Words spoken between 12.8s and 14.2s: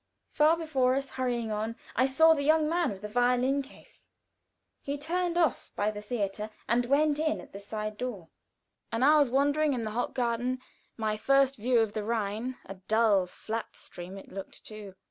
dull, flat stream